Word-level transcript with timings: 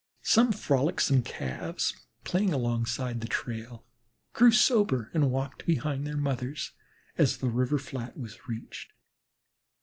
Some 0.23 0.51
frolicsome 0.51 1.21
Calves, 1.21 1.95
playing 2.23 2.51
along 2.53 2.87
side 2.87 3.21
the 3.21 3.27
trail, 3.27 3.85
grew 4.33 4.51
sober 4.51 5.11
and 5.13 5.29
walked 5.29 5.63
behind 5.67 6.07
their 6.07 6.17
mothers 6.17 6.71
as 7.19 7.37
the 7.37 7.49
river 7.51 7.77
flat 7.77 8.17
was 8.17 8.47
reached. 8.47 8.93